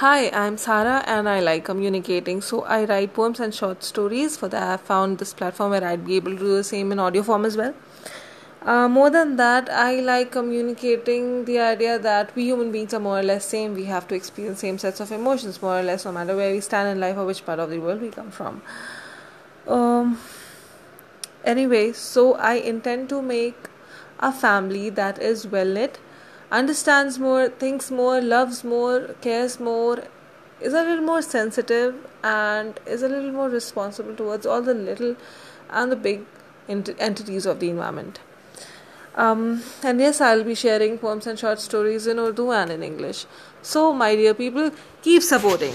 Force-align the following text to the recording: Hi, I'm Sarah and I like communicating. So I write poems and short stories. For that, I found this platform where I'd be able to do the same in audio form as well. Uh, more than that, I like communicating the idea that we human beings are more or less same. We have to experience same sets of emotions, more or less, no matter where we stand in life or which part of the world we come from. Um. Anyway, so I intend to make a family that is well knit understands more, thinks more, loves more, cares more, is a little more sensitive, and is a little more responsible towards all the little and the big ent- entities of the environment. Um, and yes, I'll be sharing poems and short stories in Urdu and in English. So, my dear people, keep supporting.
Hi, 0.00 0.30
I'm 0.30 0.56
Sarah 0.56 1.04
and 1.06 1.28
I 1.28 1.40
like 1.40 1.66
communicating. 1.66 2.40
So 2.40 2.62
I 2.62 2.86
write 2.86 3.12
poems 3.12 3.38
and 3.38 3.54
short 3.54 3.84
stories. 3.84 4.34
For 4.34 4.48
that, 4.48 4.62
I 4.62 4.76
found 4.78 5.18
this 5.18 5.34
platform 5.34 5.72
where 5.72 5.84
I'd 5.84 6.06
be 6.06 6.16
able 6.16 6.30
to 6.30 6.38
do 6.38 6.56
the 6.56 6.64
same 6.64 6.90
in 6.90 6.98
audio 6.98 7.22
form 7.22 7.44
as 7.44 7.54
well. 7.54 7.74
Uh, 8.62 8.88
more 8.88 9.10
than 9.10 9.36
that, 9.36 9.68
I 9.68 10.00
like 10.00 10.32
communicating 10.32 11.44
the 11.44 11.58
idea 11.58 11.98
that 11.98 12.34
we 12.34 12.44
human 12.44 12.72
beings 12.72 12.94
are 12.94 12.98
more 12.98 13.18
or 13.18 13.22
less 13.22 13.44
same. 13.44 13.74
We 13.74 13.84
have 13.92 14.08
to 14.08 14.14
experience 14.14 14.60
same 14.60 14.78
sets 14.78 15.00
of 15.00 15.12
emotions, 15.12 15.60
more 15.60 15.78
or 15.78 15.82
less, 15.82 16.06
no 16.06 16.12
matter 16.12 16.34
where 16.34 16.50
we 16.50 16.60
stand 16.60 16.88
in 16.88 16.98
life 16.98 17.18
or 17.18 17.26
which 17.26 17.44
part 17.44 17.58
of 17.58 17.68
the 17.68 17.78
world 17.78 18.00
we 18.00 18.08
come 18.08 18.30
from. 18.30 18.62
Um. 19.68 20.18
Anyway, 21.44 21.92
so 21.92 22.36
I 22.36 22.54
intend 22.54 23.10
to 23.10 23.20
make 23.20 23.68
a 24.18 24.32
family 24.32 24.88
that 24.88 25.18
is 25.18 25.46
well 25.46 25.66
knit 25.66 25.98
understands 26.50 27.18
more, 27.18 27.48
thinks 27.48 27.90
more, 27.90 28.20
loves 28.20 28.64
more, 28.64 29.14
cares 29.20 29.60
more, 29.60 30.04
is 30.60 30.74
a 30.74 30.82
little 30.82 31.04
more 31.04 31.22
sensitive, 31.22 31.94
and 32.22 32.78
is 32.86 33.02
a 33.02 33.08
little 33.08 33.32
more 33.32 33.48
responsible 33.48 34.14
towards 34.14 34.46
all 34.46 34.60
the 34.60 34.74
little 34.74 35.16
and 35.70 35.92
the 35.92 35.96
big 35.96 36.24
ent- 36.68 36.94
entities 36.98 37.46
of 37.46 37.60
the 37.60 37.70
environment. 37.70 38.20
Um, 39.14 39.62
and 39.82 40.00
yes, 40.00 40.20
I'll 40.20 40.44
be 40.44 40.54
sharing 40.54 40.98
poems 40.98 41.26
and 41.26 41.38
short 41.38 41.60
stories 41.60 42.06
in 42.06 42.18
Urdu 42.18 42.52
and 42.52 42.70
in 42.70 42.82
English. 42.82 43.26
So, 43.62 43.92
my 43.92 44.14
dear 44.14 44.34
people, 44.34 44.70
keep 45.02 45.22
supporting. 45.22 45.74